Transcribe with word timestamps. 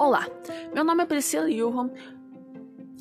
Olá, 0.00 0.26
meu 0.74 0.82
nome 0.82 1.02
é 1.02 1.06
Priscila 1.06 1.50
Ilham, 1.50 1.92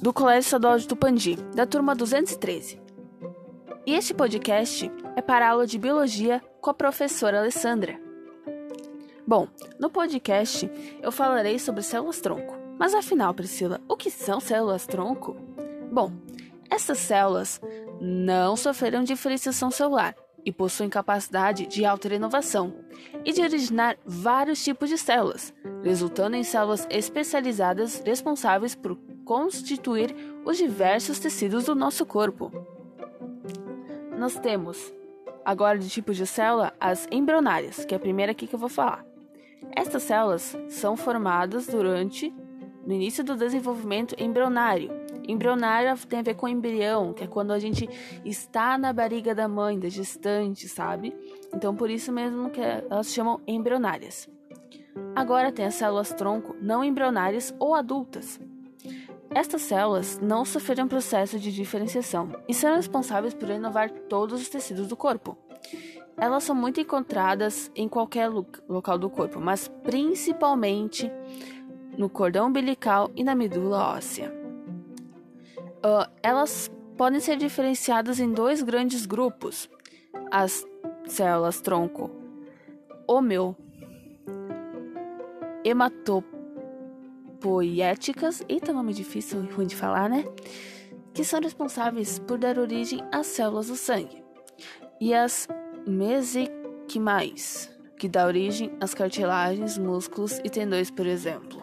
do 0.01 0.12
Colégio 0.12 0.41
Estadual 0.41 0.78
de 0.78 0.85
Tupandi, 0.85 1.37
da 1.55 1.65
turma 1.65 1.96
213. 1.96 2.78
E 3.85 3.94
este 3.94 4.13
podcast 4.13 4.91
é 5.15 5.21
para 5.21 5.47
a 5.47 5.51
aula 5.51 5.65
de 5.65 5.77
Biologia 5.77 6.42
com 6.60 6.70
a 6.70 6.74
professora 6.74 7.39
Alessandra. 7.39 7.97
Bom, 9.25 9.47
no 9.79 9.89
podcast 9.89 10.70
eu 11.01 11.10
falarei 11.10 11.57
sobre 11.57 11.83
células-tronco. 11.83 12.57
Mas 12.78 12.93
afinal, 12.93 13.34
Priscila, 13.34 13.79
o 13.88 13.96
que 13.96 14.11
são 14.11 14.42
células-tronco? 14.42 15.38
Bom, 15.89 16.11
essas 16.70 16.97
células 16.97 17.61
não 18.02 18.57
sofreram 18.57 19.05
diferenciação 19.05 19.71
celular 19.71 20.13
e 20.50 20.52
possuem 20.52 20.90
capacidade 20.90 21.68
de 21.68 21.86
auto-renovação 21.86 22.73
e 23.23 23.31
de 23.31 23.44
originar 23.44 23.95
vários 24.03 24.63
tipos 24.63 24.90
de 24.90 24.98
células, 24.98 25.53
resultando 25.84 26.35
em 26.35 26.44
células 26.44 26.88
especializadas 26.90 28.02
responsáveis 28.03 28.73
por 28.73 28.98
constituir 29.23 30.16
os 30.43 30.57
diversos 30.57 31.20
tecidos 31.20 31.66
do 31.66 31.76
nosso 31.76 32.04
corpo. 32.04 32.52
Nós 34.17 34.40
temos, 34.40 34.91
agora 35.45 35.77
de 35.77 35.88
tipo 35.88 36.16
de 36.16 36.26
célula, 36.26 36.73
as 36.79 37.07
embrionárias, 37.12 37.85
que 37.85 37.93
é 37.93 37.98
a 37.98 38.02
primeira 38.02 38.31
aqui 38.31 38.48
que 38.48 38.55
eu 38.55 38.59
vou 38.59 38.70
falar. 38.70 39.05
Estas 39.76 40.02
células 40.02 40.57
são 40.68 40.98
formadas 40.98 41.68
durante 41.68 42.34
no 42.89 42.95
início 42.95 43.23
do 43.23 43.35
desenvolvimento 43.38 44.16
embrionário 44.17 44.89
Embrionária 45.27 45.95
tem 46.07 46.20
a 46.20 46.23
ver 46.23 46.34
com 46.34 46.48
embrião, 46.48 47.13
que 47.13 47.23
é 47.23 47.27
quando 47.27 47.52
a 47.52 47.59
gente 47.59 47.88
está 48.25 48.79
na 48.79 48.91
barriga 48.91 49.35
da 49.35 49.48
mãe, 49.48 49.79
da 49.79 49.88
gestante, 49.88 50.67
sabe? 50.67 51.15
Então, 51.53 51.75
por 51.75 51.88
isso 51.88 52.12
mesmo 52.12 52.49
que 52.49 52.59
elas 52.59 53.05
se 53.05 53.13
chamam 53.13 53.39
embrionárias. 53.45 54.27
Agora 55.15 55.51
tem 55.51 55.65
as 55.65 55.76
células 55.76 56.12
tronco 56.13 56.55
não 56.60 56.84
embrionárias 56.84 57.54
ou 57.60 57.76
adultas. 57.76 58.40
Estas 59.29 59.62
células 59.62 60.20
não 60.20 60.43
sofreram 60.43 60.87
processo 60.87 61.37
de 61.37 61.51
diferenciação 61.51 62.32
e 62.48 62.54
são 62.55 62.76
responsáveis 62.76 63.35
por 63.35 63.49
renovar 63.49 63.91
todos 63.91 64.42
os 64.42 64.50
tecidos 64.50 64.88
do 64.88 64.95
corpo. 64.95 65.38
Elas 66.17 66.44
são 66.44 66.56
muito 66.56 66.82
encontradas 66.82 67.72
em 67.76 67.88
qualquer 67.88 68.30
local 68.67 68.98
do 68.98 69.12
corpo, 69.12 69.40
mas 69.40 69.67
principalmente 69.84 71.10
no 72.00 72.09
cordão 72.09 72.47
umbilical 72.47 73.11
e 73.14 73.23
na 73.25 73.36
medula 73.36 73.95
óssea. 73.95 74.33
Uh, 75.86 76.09
elas 76.23 76.72
podem 76.97 77.19
ser 77.19 77.36
diferenciadas 77.36 78.22
em 78.22 78.31
dois 78.31 78.64
grandes 78.64 79.05
grupos: 79.05 79.69
as 80.31 80.66
células 81.05 81.59
tronco 81.59 82.09
homeo 83.05 83.53
hematopoiéticas, 85.66 88.45
eita 88.47 88.72
nome 88.72 88.94
difícil 88.94 89.44
e 89.44 89.47
ruim 89.47 89.67
de 89.67 89.75
falar, 89.75 90.09
né? 90.09 90.23
Que 91.14 91.25
são 91.25 91.42
responsáveis 91.42 92.17
por 92.20 92.38
dar 92.38 92.58
origem 92.58 93.03
às 93.11 93.27
células 93.27 93.67
do 93.67 93.75
sangue, 93.75 94.23
e 95.02 95.14
as 95.14 95.50
mesenquimais, 95.86 97.70
que 97.97 98.08
dá 98.08 98.25
origem 98.25 98.72
às 98.80 98.94
cartilagens, 98.94 99.77
músculos 99.77 100.39
e 100.45 100.50
tendões, 100.50 100.89
por 100.89 101.05
exemplo. 101.05 101.59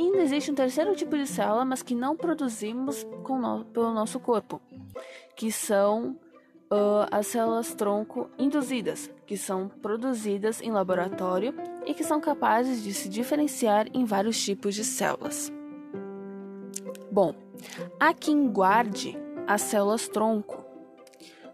Ainda 0.00 0.22
existe 0.22 0.50
um 0.50 0.54
terceiro 0.54 0.96
tipo 0.96 1.14
de 1.14 1.26
célula, 1.26 1.62
mas 1.62 1.82
que 1.82 1.94
não 1.94 2.16
produzimos 2.16 3.04
no, 3.04 3.66
pelo 3.66 3.92
nosso 3.92 4.18
corpo, 4.18 4.58
que 5.36 5.52
são 5.52 6.16
uh, 6.72 7.06
as 7.10 7.26
células 7.26 7.74
tronco 7.74 8.30
induzidas, 8.38 9.10
que 9.26 9.36
são 9.36 9.68
produzidas 9.68 10.62
em 10.62 10.72
laboratório 10.72 11.54
e 11.84 11.92
que 11.92 12.02
são 12.02 12.18
capazes 12.18 12.82
de 12.82 12.94
se 12.94 13.10
diferenciar 13.10 13.88
em 13.92 14.06
vários 14.06 14.42
tipos 14.42 14.74
de 14.74 14.84
células. 14.84 15.52
Bom, 17.12 17.34
há 17.98 18.14
quem 18.14 18.48
guarde 18.48 19.18
as 19.46 19.60
células 19.60 20.08
tronco 20.08 20.64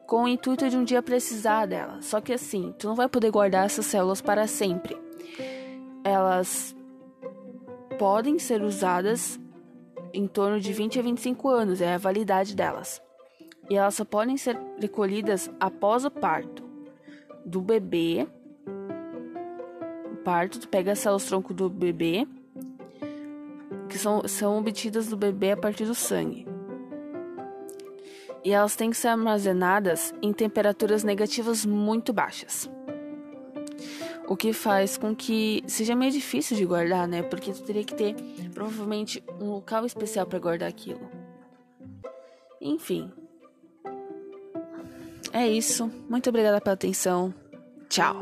com 0.06 0.22
o 0.22 0.28
intuito 0.28 0.70
de 0.70 0.76
um 0.76 0.84
dia 0.84 1.02
precisar 1.02 1.66
delas. 1.66 2.04
Só 2.04 2.20
que 2.20 2.32
assim, 2.32 2.72
tu 2.78 2.86
não 2.86 2.94
vai 2.94 3.08
poder 3.08 3.32
guardar 3.32 3.66
essas 3.66 3.86
células 3.86 4.20
para 4.20 4.46
sempre. 4.46 4.96
Elas 6.04 6.75
podem 7.98 8.38
ser 8.38 8.62
usadas 8.62 9.40
em 10.12 10.26
torno 10.26 10.60
de 10.60 10.72
20 10.72 10.98
a 10.98 11.02
25 11.02 11.48
anos, 11.48 11.80
é 11.80 11.94
a 11.94 11.98
validade 11.98 12.54
delas. 12.54 13.02
E 13.68 13.76
elas 13.76 13.94
só 13.94 14.04
podem 14.04 14.36
ser 14.36 14.58
recolhidas 14.78 15.50
após 15.58 16.04
o 16.04 16.10
parto 16.10 16.64
do 17.44 17.60
bebê. 17.60 18.26
O 20.12 20.16
parto, 20.16 20.60
tu 20.60 20.68
pega 20.68 20.92
as 20.92 20.98
células 21.00 21.24
tronco 21.24 21.52
do 21.52 21.68
bebê, 21.68 22.26
que 23.88 23.98
são, 23.98 24.26
são 24.26 24.58
obtidas 24.58 25.08
do 25.08 25.16
bebê 25.16 25.52
a 25.52 25.56
partir 25.56 25.84
do 25.84 25.94
sangue. 25.94 26.46
E 28.44 28.52
elas 28.52 28.76
têm 28.76 28.90
que 28.90 28.96
ser 28.96 29.08
armazenadas 29.08 30.14
em 30.22 30.32
temperaturas 30.32 31.02
negativas 31.02 31.66
muito 31.66 32.12
baixas. 32.12 32.70
O 34.28 34.36
que 34.36 34.52
faz 34.52 34.96
com 34.96 35.14
que 35.14 35.62
seja 35.66 35.94
meio 35.94 36.10
difícil 36.10 36.56
de 36.56 36.64
guardar, 36.64 37.06
né? 37.06 37.22
Porque 37.22 37.52
tu 37.52 37.62
teria 37.62 37.84
que 37.84 37.94
ter 37.94 38.14
provavelmente 38.52 39.22
um 39.40 39.50
local 39.50 39.86
especial 39.86 40.26
para 40.26 40.38
guardar 40.38 40.68
aquilo. 40.68 41.08
Enfim. 42.60 43.12
É 45.32 45.46
isso. 45.46 45.90
Muito 46.08 46.28
obrigada 46.28 46.60
pela 46.60 46.74
atenção. 46.74 47.32
Tchau. 47.88 48.16